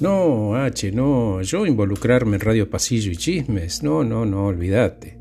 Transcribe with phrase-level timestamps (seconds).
[0.00, 5.18] No, H, no, yo involucrarme en radio pasillo y chismes, no, no, no, olvídate.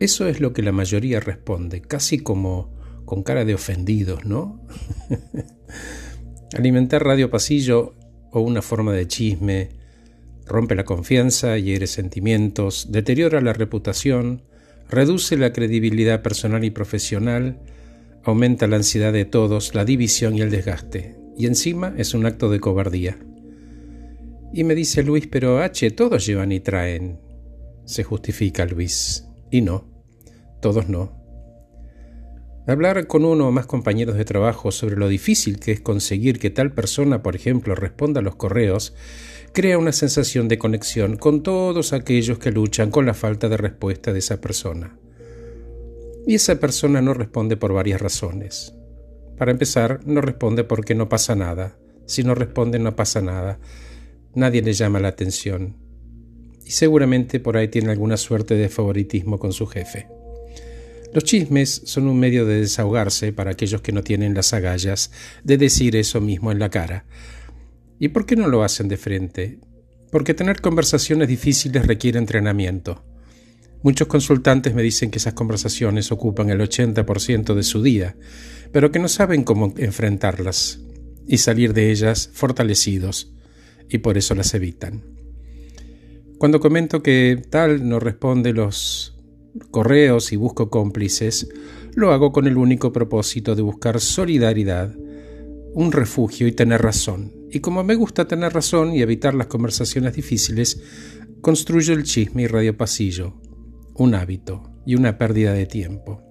[0.00, 4.66] Eso es lo que la mayoría responde, casi como con cara de ofendidos, ¿no?
[6.56, 7.94] Alimentar radio pasillo
[8.32, 9.68] o una forma de chisme
[10.46, 14.42] rompe la confianza, hiere sentimientos, deteriora la reputación,
[14.88, 17.60] reduce la credibilidad personal y profesional,
[18.24, 22.50] aumenta la ansiedad de todos, la división y el desgaste, y encima es un acto
[22.50, 23.16] de cobardía.
[24.52, 27.20] Y me dice Luis, pero H, todos llevan y traen.
[27.84, 29.26] Se justifica Luis.
[29.50, 29.88] Y no,
[30.60, 31.18] todos no.
[32.66, 36.50] Hablar con uno o más compañeros de trabajo sobre lo difícil que es conseguir que
[36.50, 38.94] tal persona, por ejemplo, responda a los correos,
[39.52, 44.12] crea una sensación de conexión con todos aquellos que luchan con la falta de respuesta
[44.12, 44.98] de esa persona.
[46.26, 48.74] Y esa persona no responde por varias razones.
[49.36, 51.78] Para empezar, no responde porque no pasa nada.
[52.06, 53.58] Si no responde, no pasa nada
[54.34, 55.76] nadie le llama la atención
[56.70, 60.06] y seguramente por ahí tiene alguna suerte de favoritismo con su jefe.
[61.12, 65.10] Los chismes son un medio de desahogarse para aquellos que no tienen las agallas
[65.42, 67.06] de decir eso mismo en la cara.
[67.98, 69.58] ¿Y por qué no lo hacen de frente?
[70.12, 73.04] Porque tener conversaciones difíciles requiere entrenamiento.
[73.82, 78.14] Muchos consultantes me dicen que esas conversaciones ocupan el 80% de su día,
[78.70, 80.78] pero que no saben cómo enfrentarlas
[81.26, 83.34] y salir de ellas fortalecidos
[83.90, 85.02] y por eso las evitan.
[86.38, 89.18] Cuando comento que tal no responde los
[89.70, 91.48] correos y busco cómplices,
[91.94, 94.94] lo hago con el único propósito de buscar solidaridad,
[95.74, 97.34] un refugio y tener razón.
[97.50, 100.80] Y como me gusta tener razón y evitar las conversaciones difíciles,
[101.40, 103.34] construyo el chisme y radio pasillo,
[103.94, 106.29] un hábito y una pérdida de tiempo.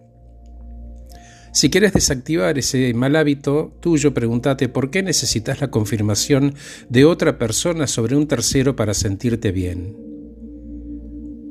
[1.51, 6.53] Si quieres desactivar ese mal hábito tuyo, pregúntate por qué necesitas la confirmación
[6.89, 9.97] de otra persona sobre un tercero para sentirte bien.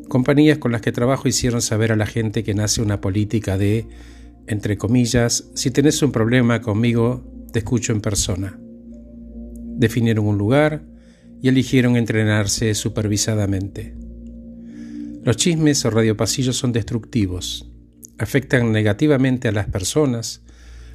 [0.09, 3.87] Compañías con las que trabajo hicieron saber a la gente que nace una política de,
[4.47, 8.59] entre comillas, si tenés un problema conmigo, te escucho en persona.
[9.77, 10.83] Definieron un lugar
[11.43, 13.95] y eligieron entrenarse supervisadamente.
[15.25, 17.69] Los chismes o radiopasillos son destructivos
[18.19, 20.43] afectan negativamente a las personas,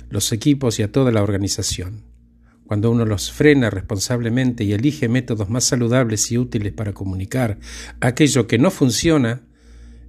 [0.10, 2.04] los equipos y a toda la organización.
[2.66, 7.60] Cuando uno los frena responsablemente y elige métodos más saludables y útiles para comunicar
[8.00, 9.44] aquello que no funciona,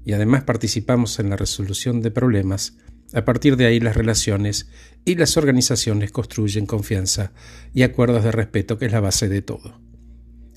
[0.04, 2.76] y además participamos en la resolución de problemas,
[3.12, 4.69] a partir de ahí las relaciones
[5.04, 7.32] y las organizaciones construyen confianza
[7.72, 9.81] y acuerdos de respeto, que es la base de todo.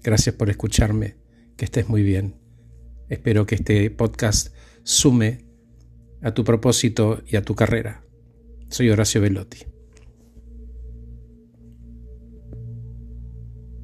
[0.03, 1.15] Gracias por escucharme,
[1.55, 2.35] que estés muy bien.
[3.09, 4.53] Espero que este podcast
[4.83, 5.46] sume
[6.21, 8.03] a tu propósito y a tu carrera.
[8.69, 9.76] Soy Horacio Velotti.